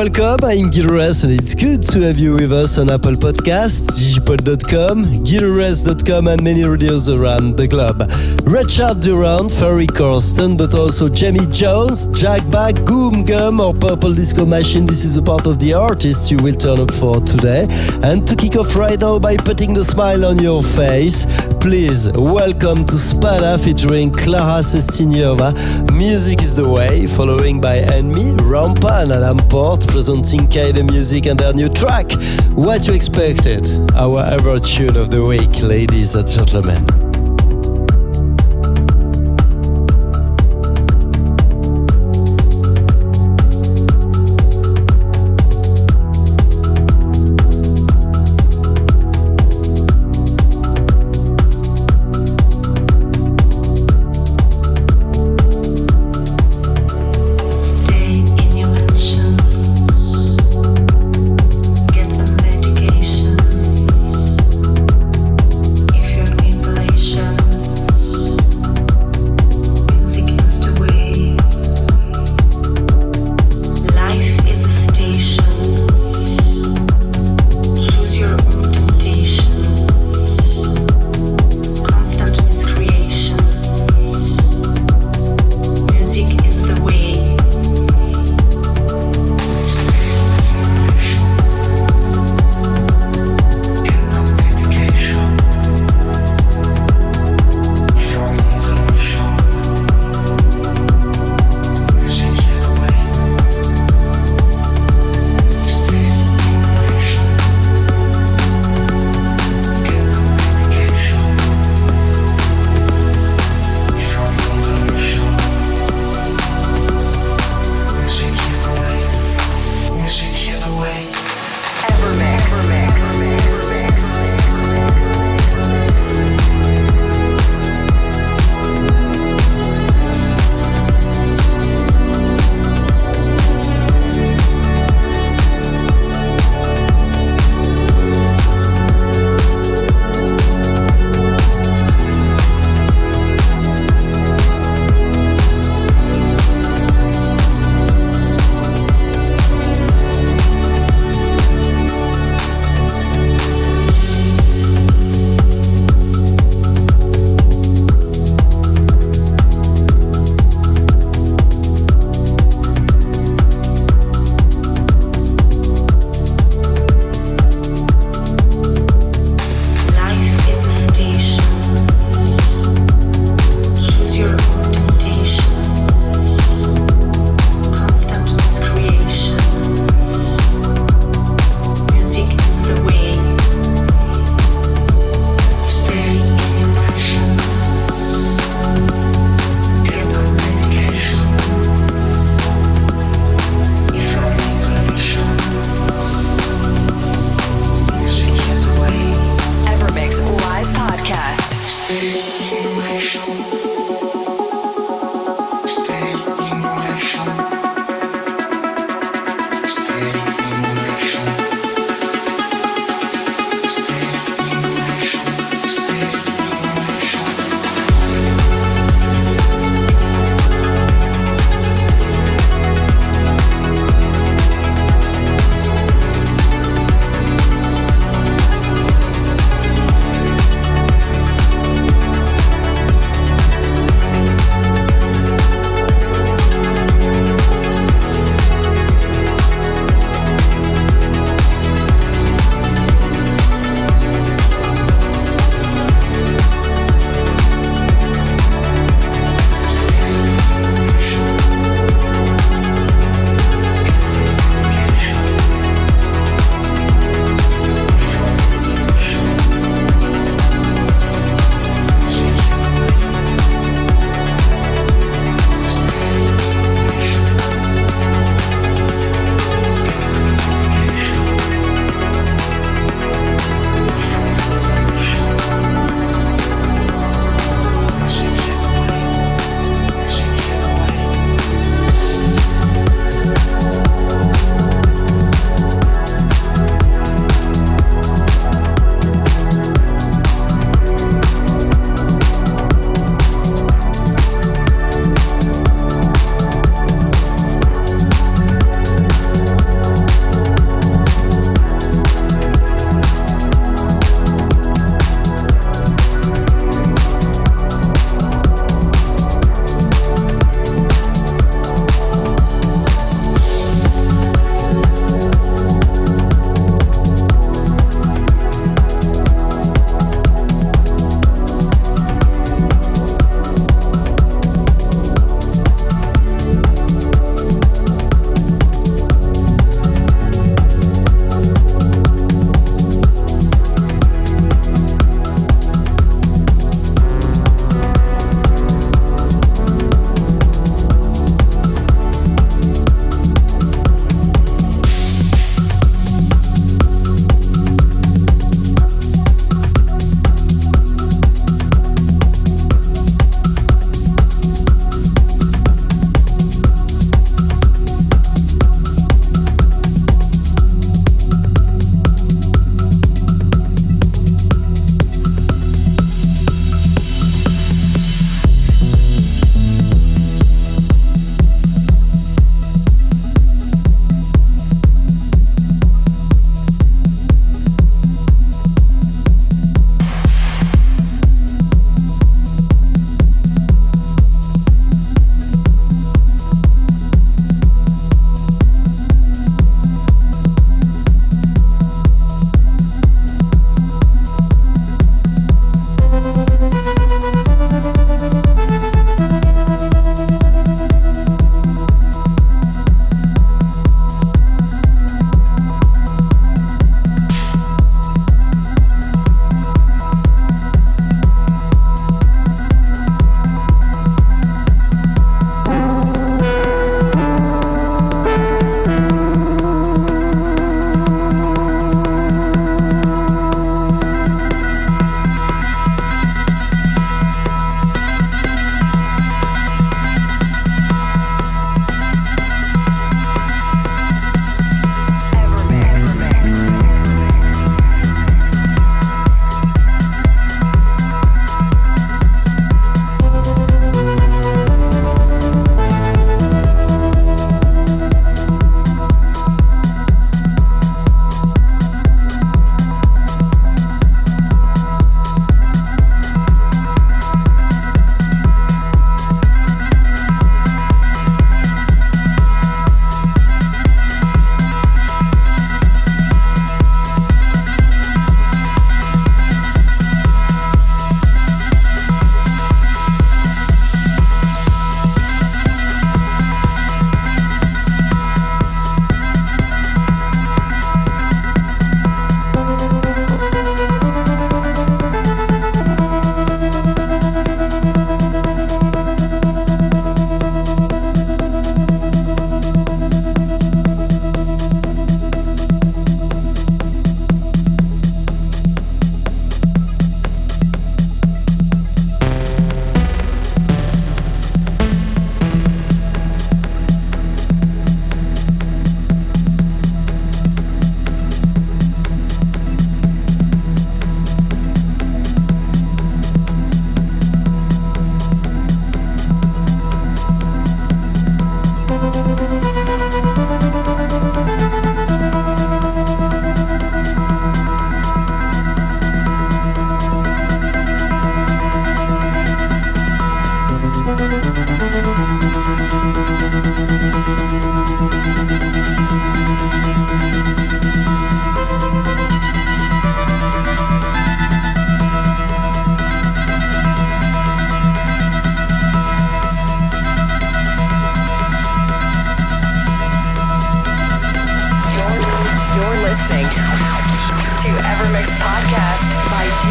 [0.00, 3.84] Welcome, I'm Gil Everest and it's good to have you with us on Apple Podcasts,
[4.00, 8.08] digipod.com, gilres.com and many radios around the globe.
[8.48, 14.46] Richard Durand, Ferry Corsten, but also Jamie Jones, Jack Back, Goom Gum or Purple Disco
[14.46, 14.86] Machine.
[14.86, 17.66] This is a part of the artists you will turn up for today.
[18.02, 21.26] And to kick off right now by putting the smile on your face,
[21.60, 25.52] please welcome to Spada featuring Clara Sestiniova.
[25.92, 31.52] Music is the way, following by &ME, Rampa and Adam Port presenting Keinemusik and their
[31.52, 32.10] new track.
[32.54, 33.66] What you expected?
[33.94, 36.99] Our ever tune of the week, ladies and gentlemen.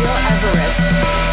[0.05, 1.28] Everest.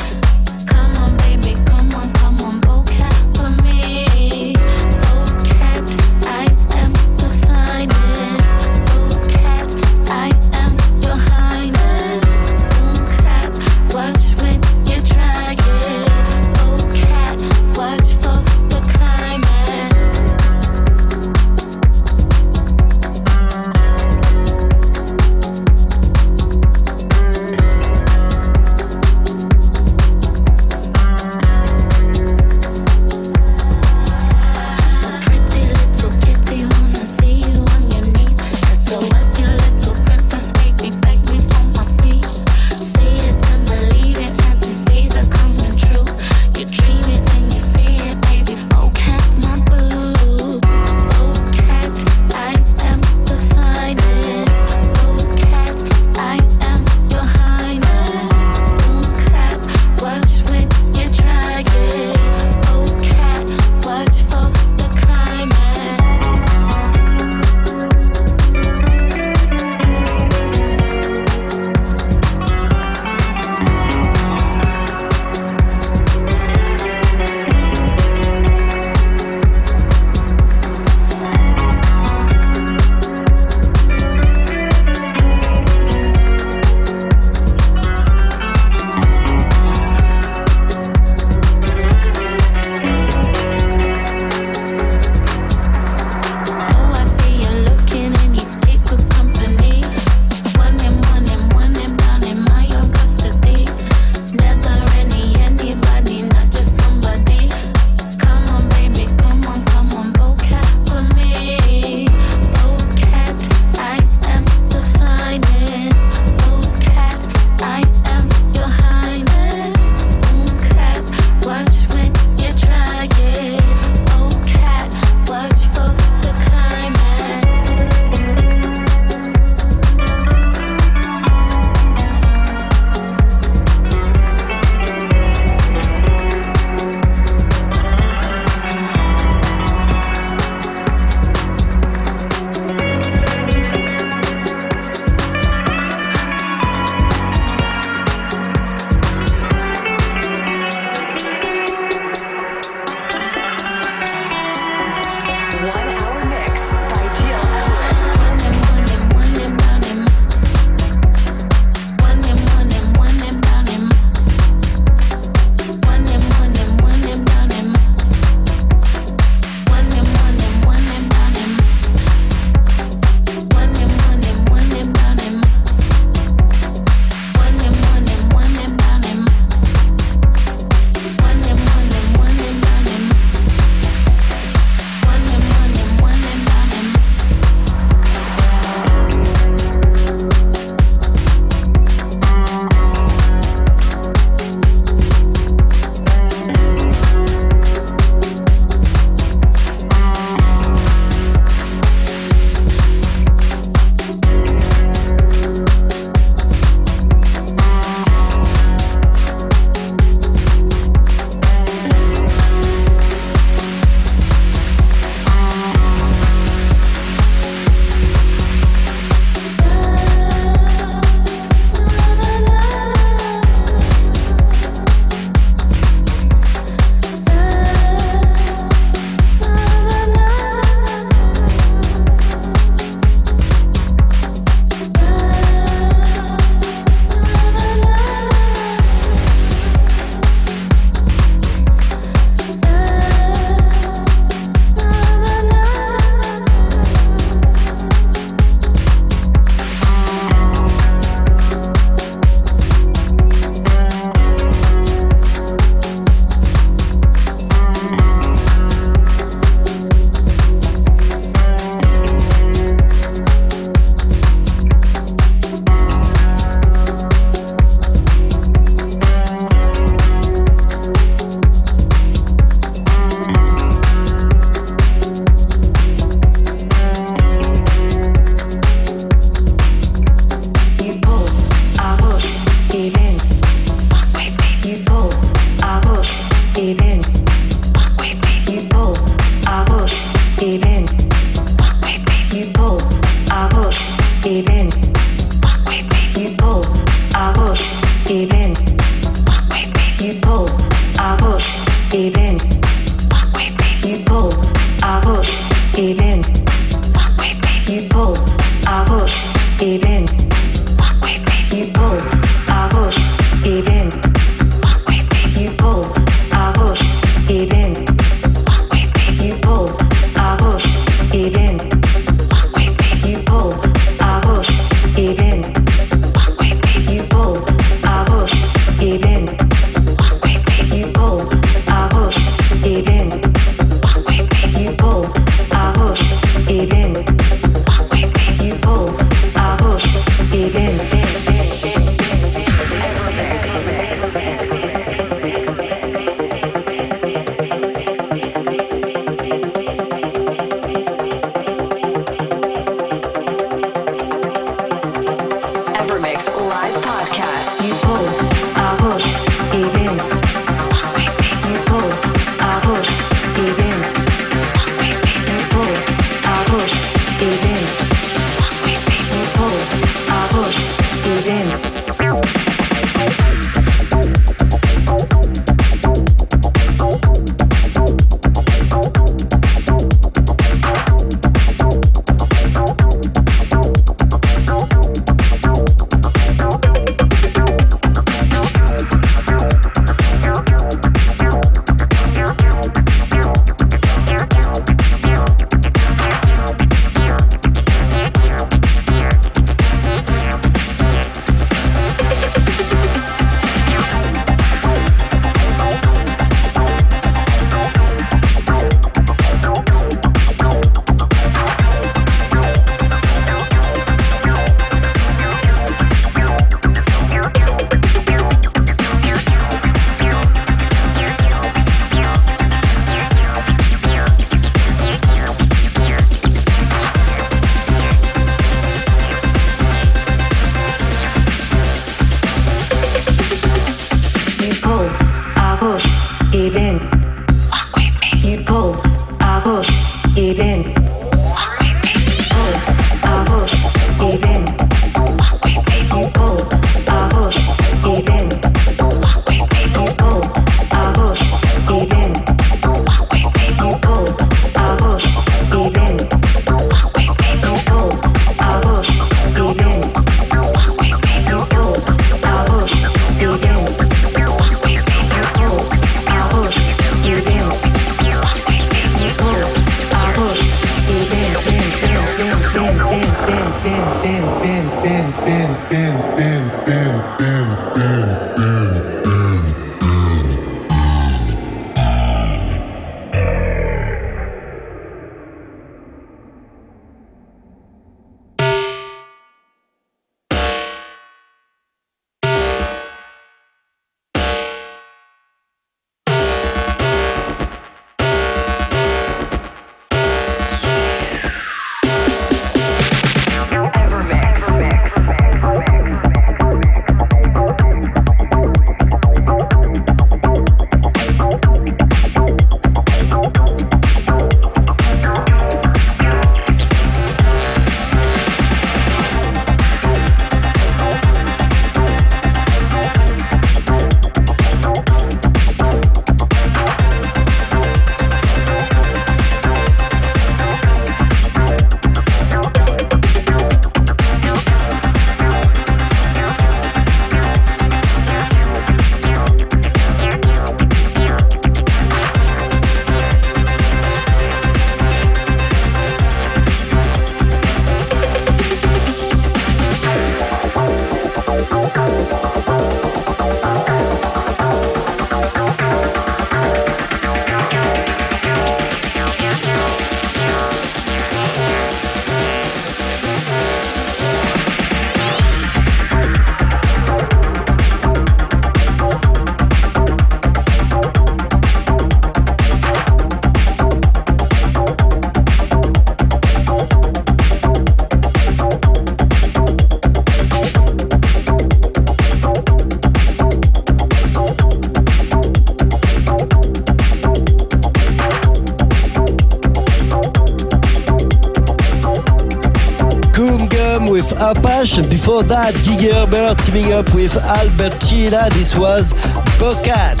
[594.56, 598.24] Before that, Gigi Herbert teaming up with Albertina.
[598.32, 598.94] This was
[599.36, 600.00] Bocat.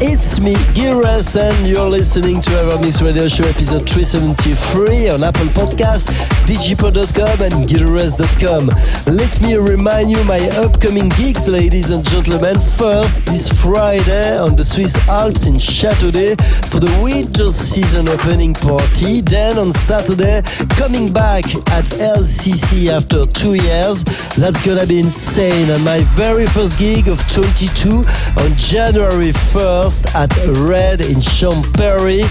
[0.00, 5.44] It's me, Gil Everest, and you're listening to Evermix Radio Show episode 373 on Apple
[5.52, 6.08] Podcast,
[6.46, 8.66] digipod.com and gilres.com.
[9.06, 12.58] Let me remind you my upcoming gigs, ladies and gentlemen.
[12.58, 19.20] First, this Friday on the Swiss Alps in Château-d'Œx for the winter season opening party.
[19.20, 20.42] Then on Saturday,
[20.76, 24.04] coming back at LCC after two years.
[24.36, 25.70] That's gonna be insane.
[25.70, 28.04] And my very first gig of 22
[28.36, 30.30] on January 1st at
[30.68, 32.22] Red in Champéry.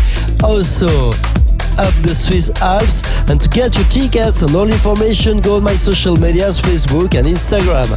[0.44, 1.12] Also,
[1.80, 3.02] up the Swiss Alps.
[3.30, 7.28] And to get your tickets and all information, go on my social medias, Facebook and
[7.28, 7.88] Instagram.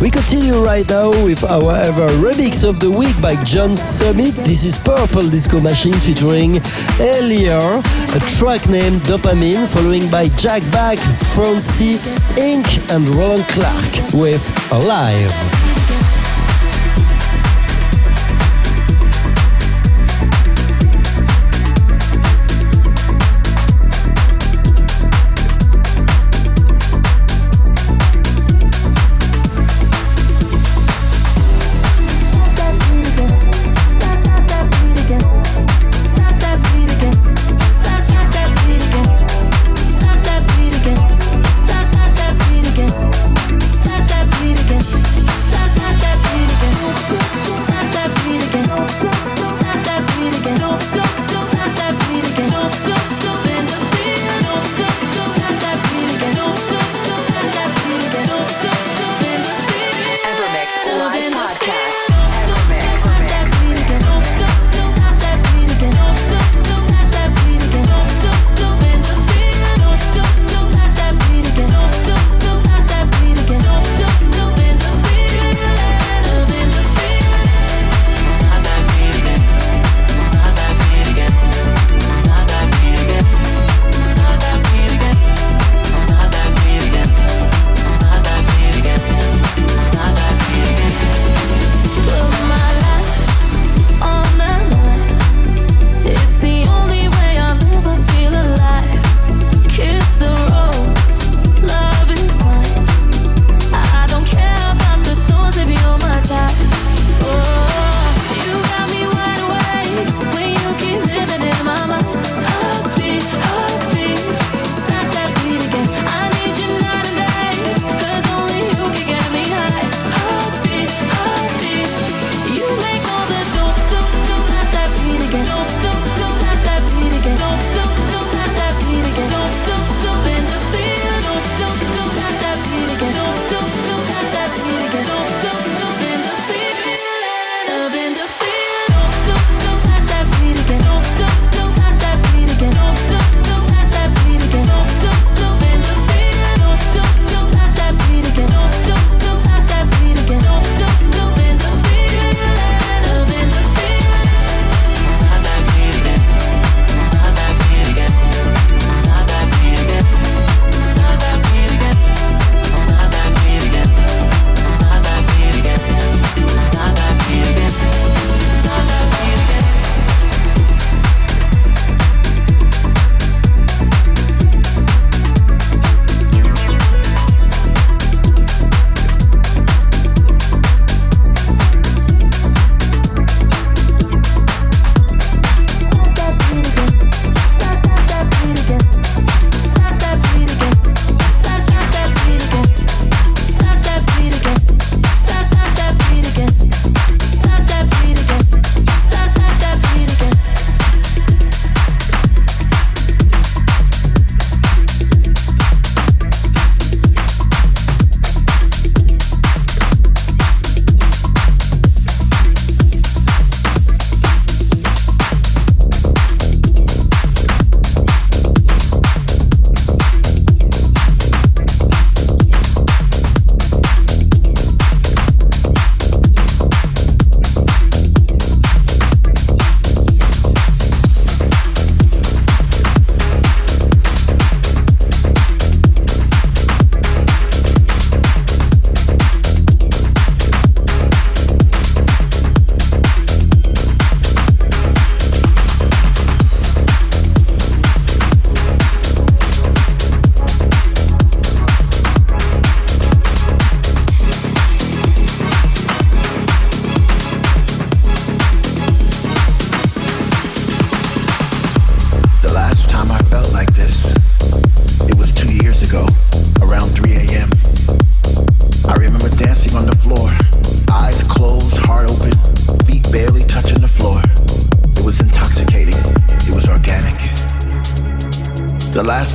[0.00, 4.34] We continue right now with our ever remix of the week by John Summit.
[4.44, 6.60] This is Purple Disco Machine featuring
[6.98, 7.80] Eyelar,
[8.16, 10.98] a track named Dopamine, following by Jack Back,
[11.34, 11.96] Francie,
[12.36, 12.66] Inc.
[12.94, 14.42] and Roland Clark with
[14.72, 15.61] Alive.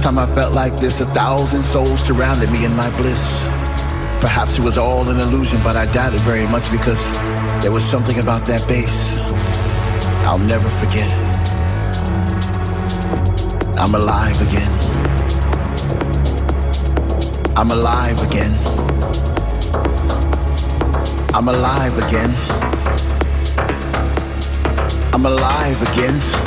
[0.08, 3.46] Time I felt like this, a thousand souls surrounded me in my bliss.
[4.22, 7.12] Perhaps it was all an illusion, but I doubt it very much because
[7.62, 9.17] there was something about that bass
[10.24, 11.12] I'll never forget.
[13.78, 14.72] I'm alive again.
[17.58, 18.54] I'm alive again.
[21.34, 22.32] I'm alive again.
[25.13, 26.46] I'm alive again.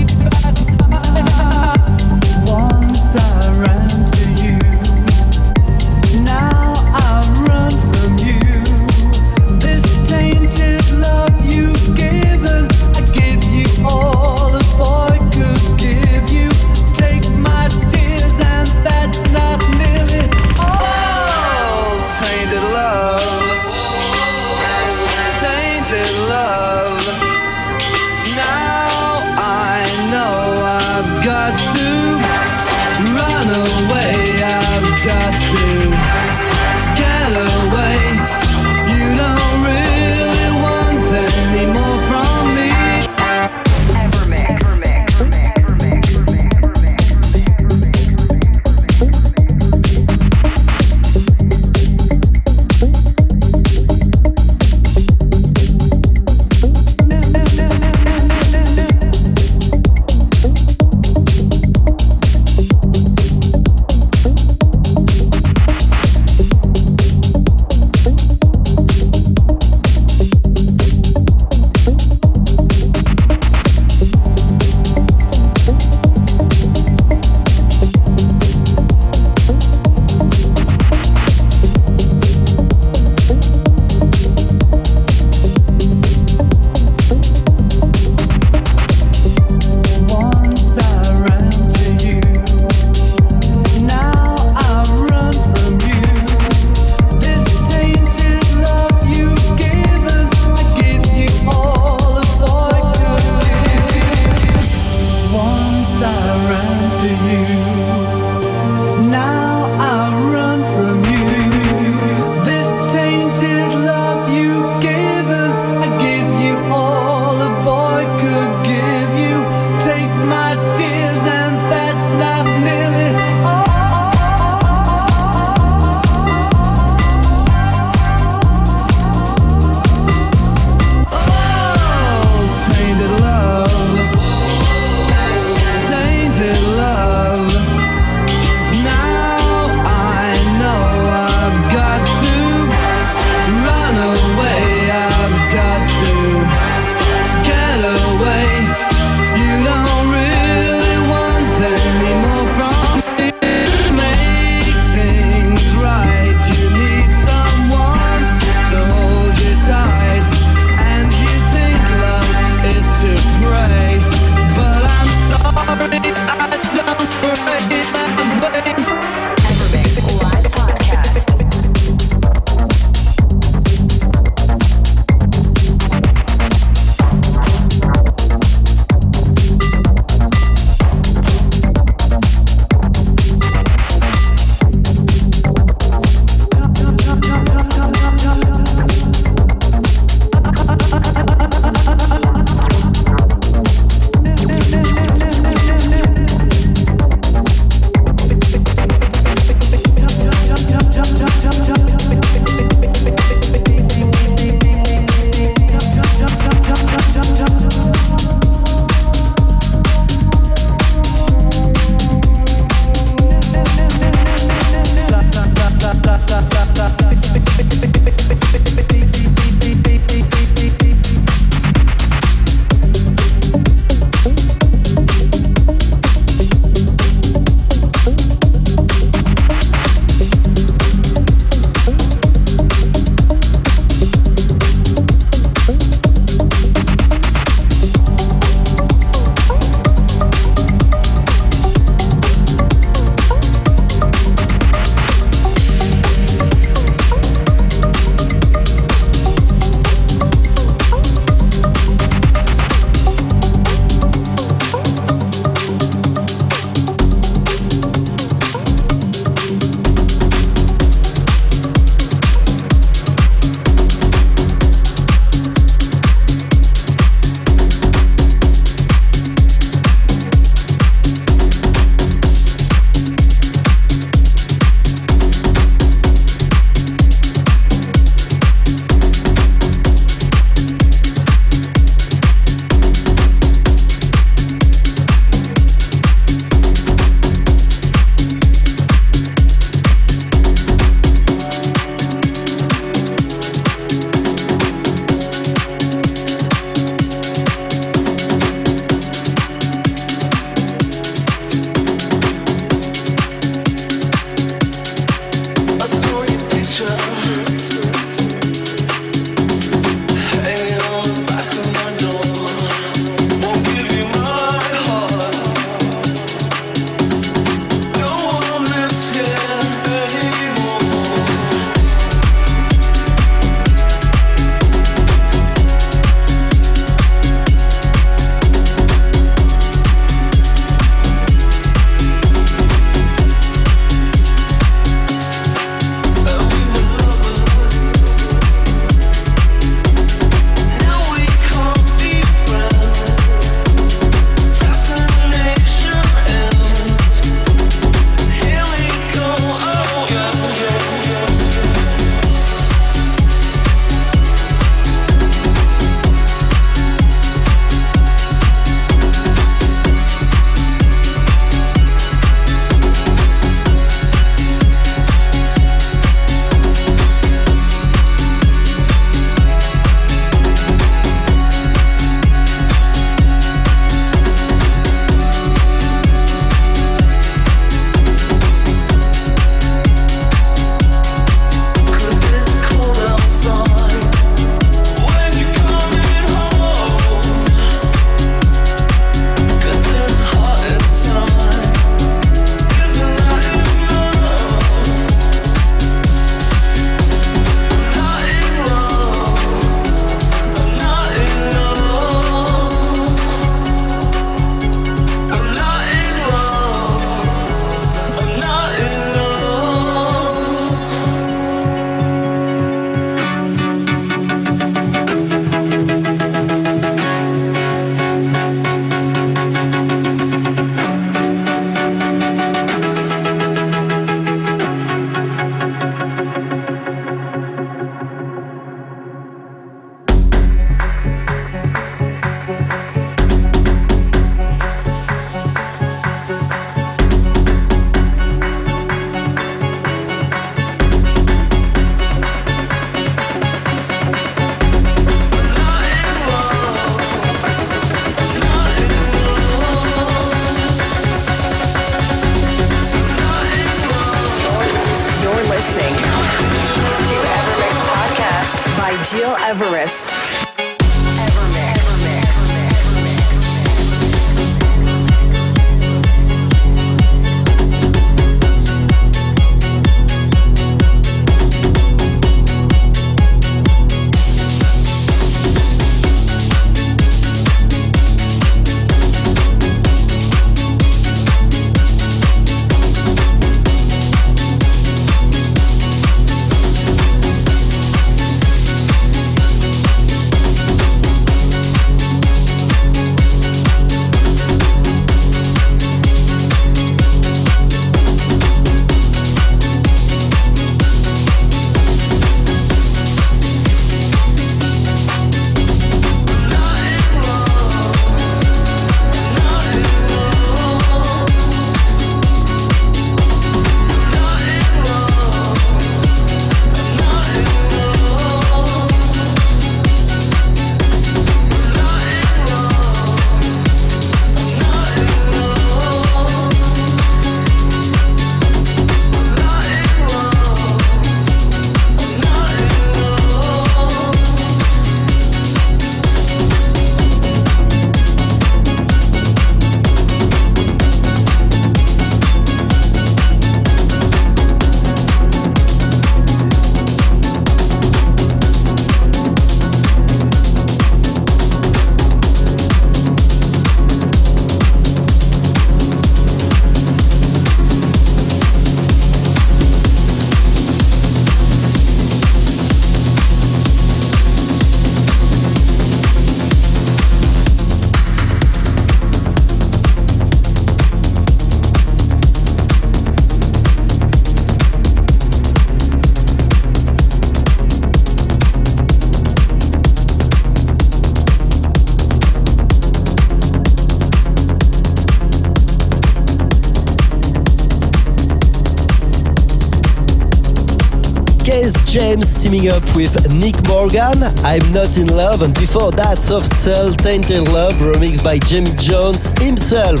[591.92, 596.90] James teaming up with Nick Morgan, I'm Not in Love, and before that, Soft Cell,
[596.94, 600.00] Tainted Love, remixed by Jamie Jones himself.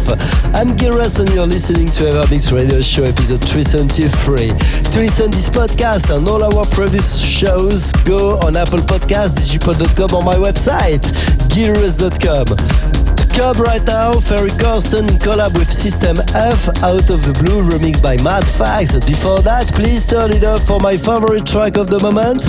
[0.56, 4.48] I'm Giras and you're listening to Evermix Radio Show episode 373.
[4.48, 10.16] To listen to this podcast and all our previous shows, go on Apple Podcasts, digipod.com
[10.16, 11.04] or my website,
[11.52, 12.91] giras.com.
[13.34, 18.02] Club right now, Ferry Corsten in collab with System F, Out of the Blue, remix
[18.02, 18.94] by Matt Fax.
[19.06, 22.42] Before that, please turn it up for my favorite track of the moment.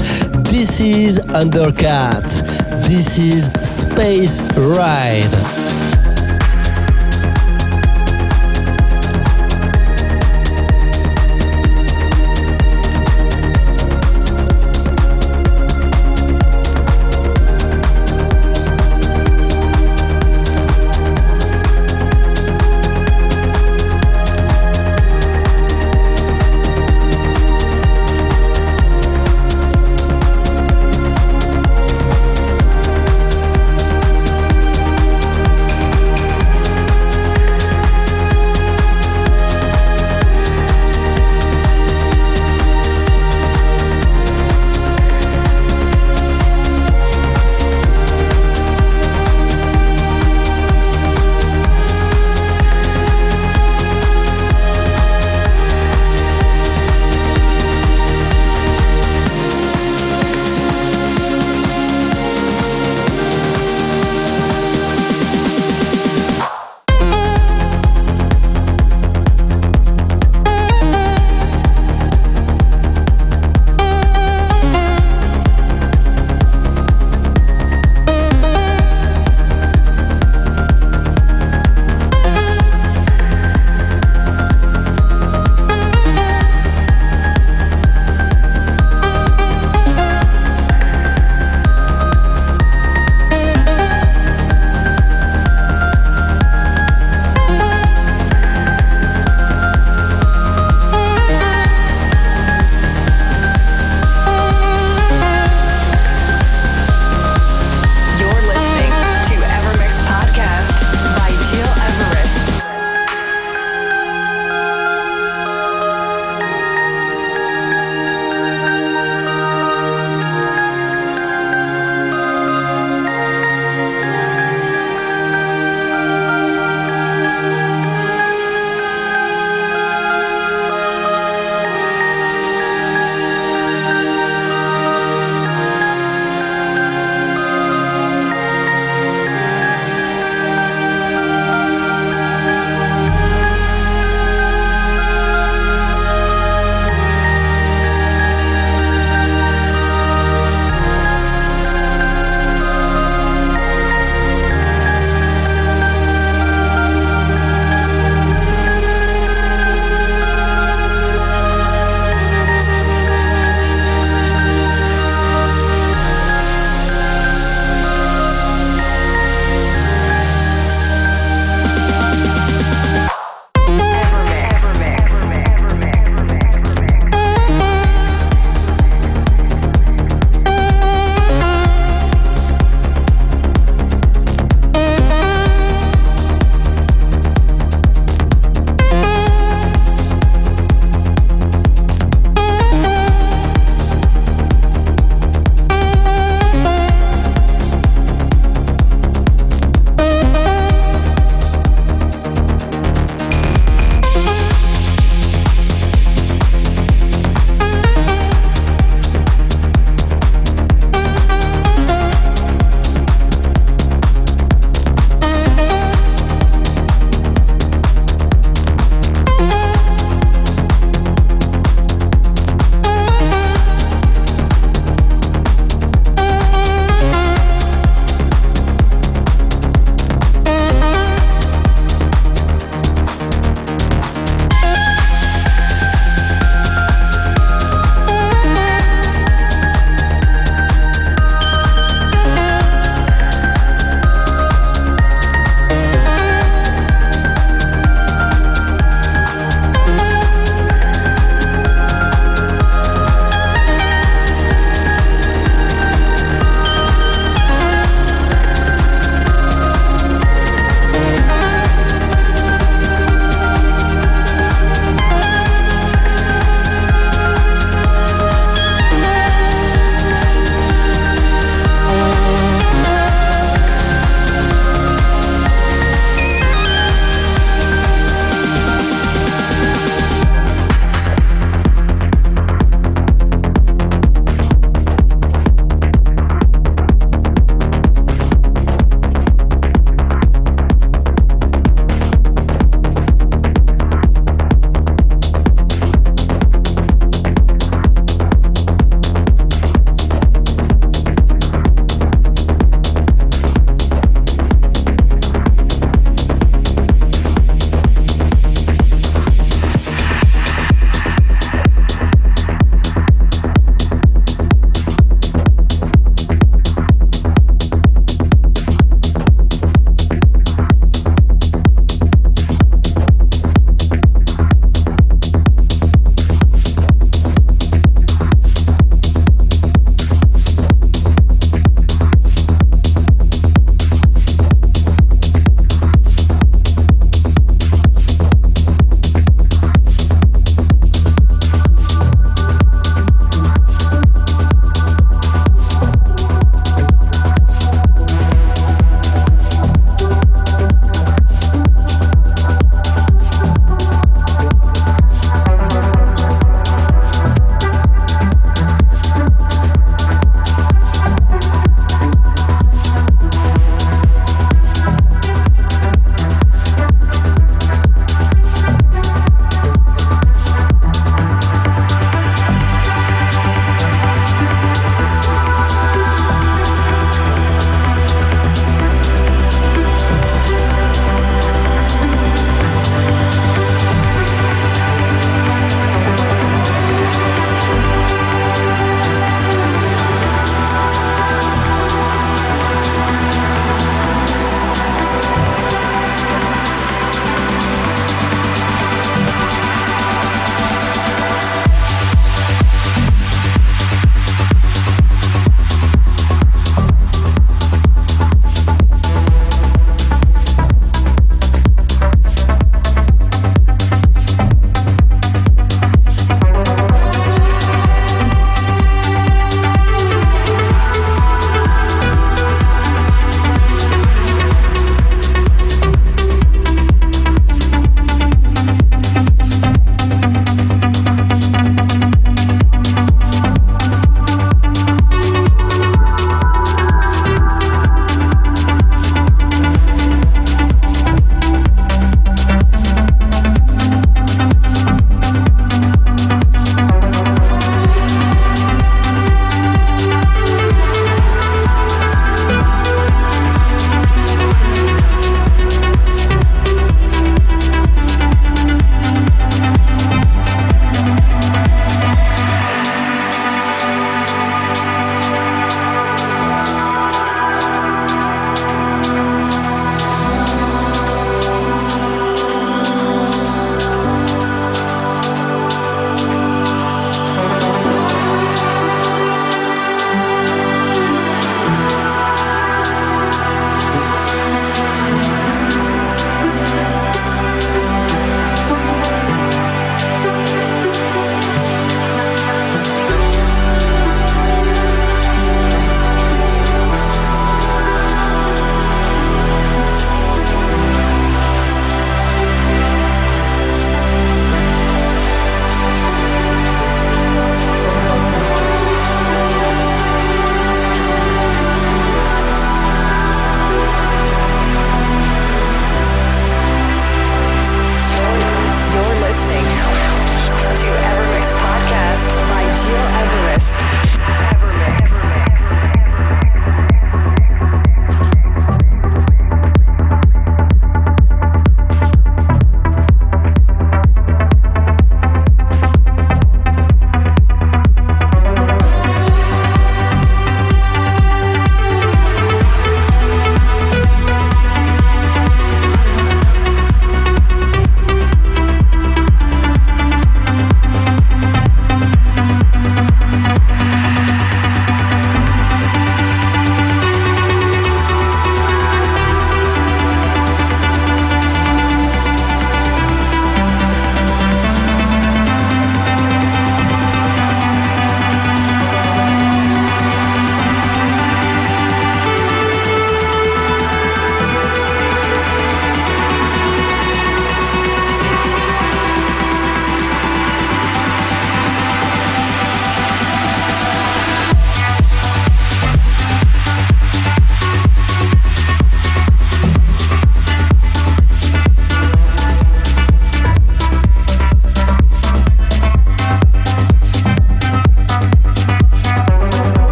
[0.46, 2.28] This is Undercatt.
[2.84, 5.93] This is Space Ride.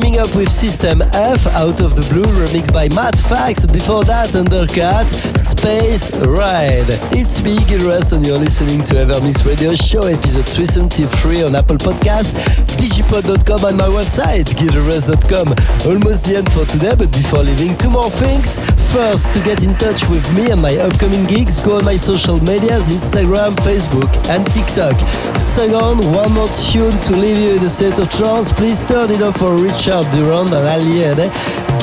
[0.00, 3.66] Teaming up with System F out of the blue, remixed by Matt Fax.
[3.66, 5.12] Before that, Undercatt,
[5.60, 6.88] Space Ride.
[7.12, 11.76] It's me, Gil Everest, and you're listening to Evermix Radio Show, episode 373 on Apple
[11.76, 12.32] Podcast,
[12.80, 15.52] digipod.com, and my website, gileverest.com.
[15.84, 18.56] Almost the end for today, but before leaving, two more things.
[18.88, 22.40] First, to get in touch with me and my upcoming gigs, go on my social
[22.40, 24.96] medias Instagram, Facebook, and TikTok.
[25.36, 28.48] Second, one more tune to leave you in a state of trance.
[28.48, 31.28] Please turn it up for Richard Durand and Aliene.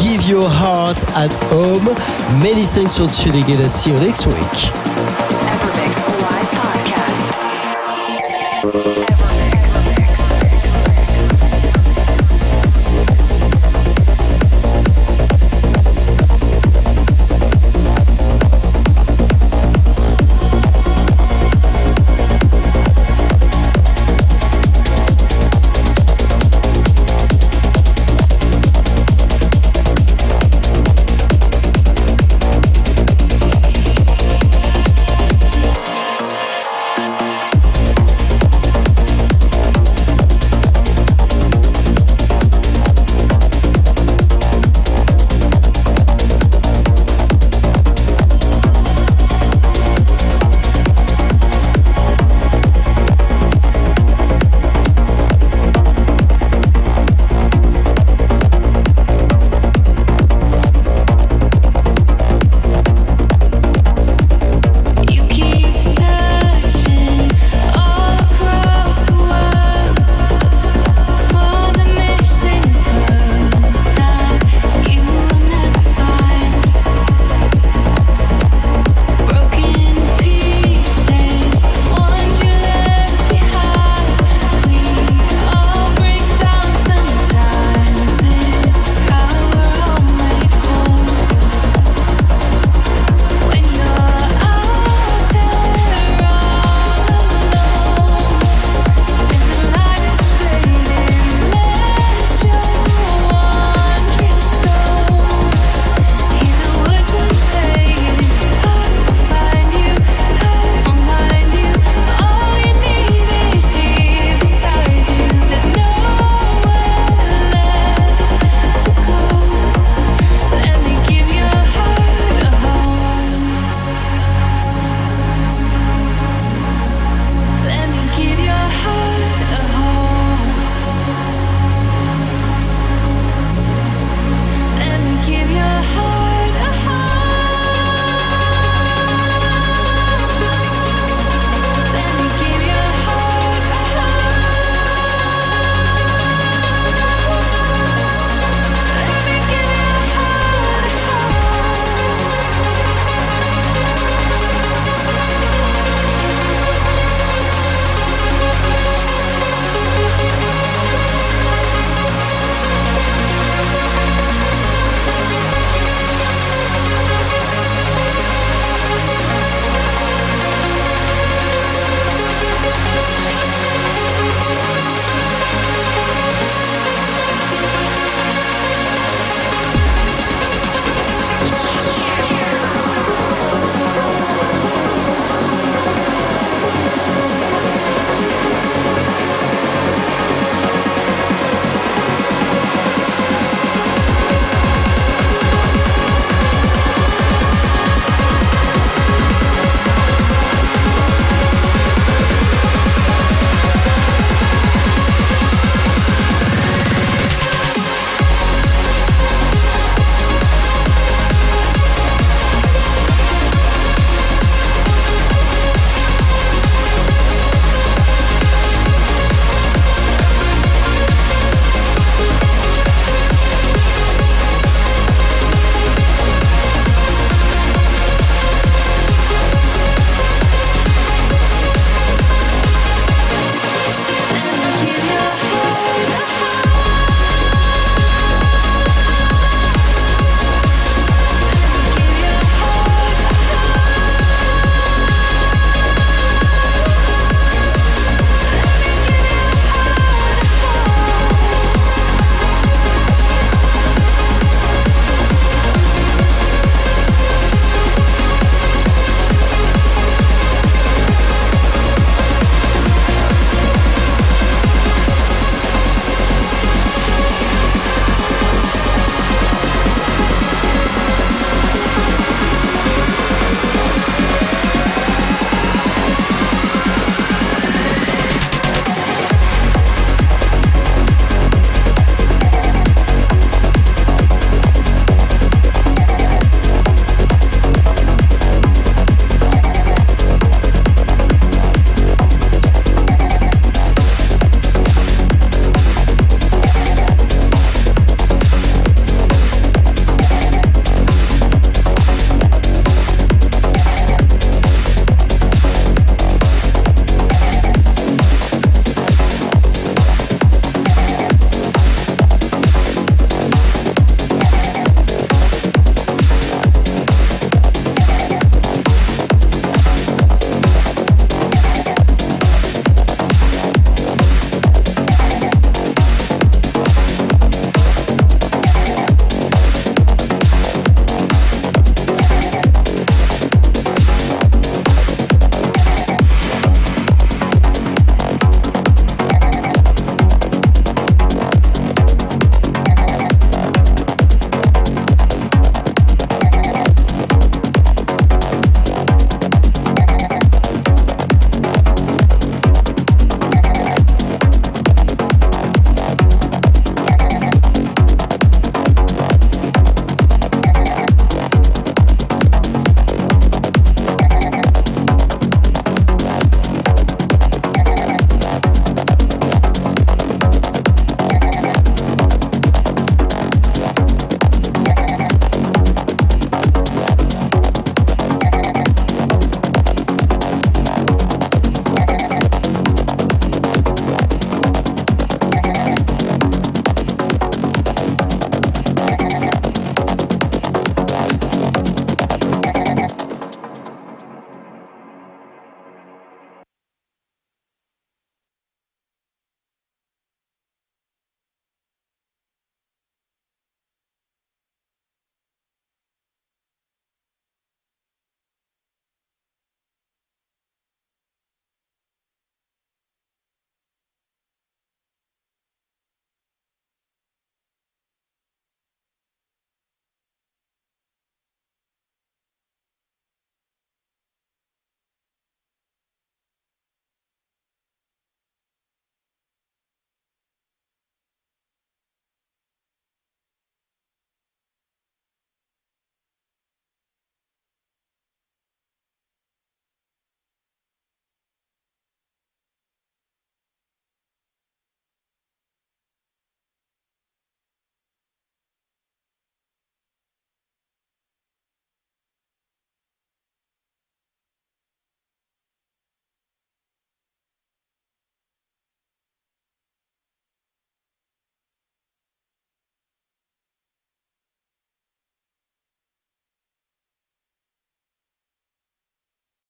[0.02, 1.86] Give your heart at home.
[2.42, 4.87] Many thanks for tuning in and see